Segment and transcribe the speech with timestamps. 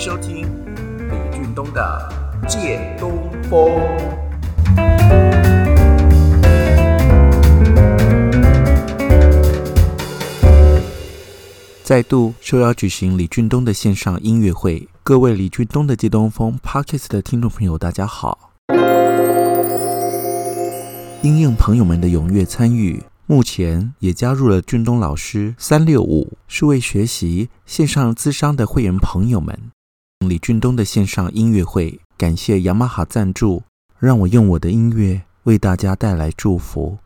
[0.00, 0.46] 收听
[1.10, 2.08] 李俊东的
[2.48, 3.68] 《借东风》。
[11.84, 18.52] 再度受邀举行李俊东的线上音乐会，各位李俊东的《借东风》Podcast 的听众朋友，大家好！
[21.20, 29.54] 因应朋友们的踊跃参与，目前也加入了俊东老师三六五数位学习线上资商的会员朋友们。
[30.26, 33.62] 李俊东的线上音乐会，感谢雅马哈赞助，
[33.98, 36.98] 让我用我的音乐为大家带来祝福。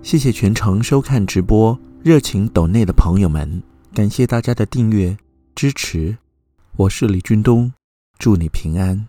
[0.00, 5.16] 谢谢全程收看直播、热情抖内的朋友们，感谢大家的订阅
[5.54, 6.16] 支持。
[6.76, 7.72] 我是李军东，
[8.18, 9.06] 祝你平安。